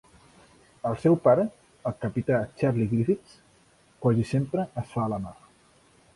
El 0.91 0.95
seu 1.03 1.17
pare, 1.27 1.43
el 1.91 1.95
capità 2.05 2.39
Charlie 2.63 2.89
Griffiths, 2.95 3.37
quasi 4.07 4.27
sempre 4.33 4.69
es 4.85 4.93
fa 4.97 5.07
a 5.07 5.09
la 5.15 5.23
mar. 5.29 5.37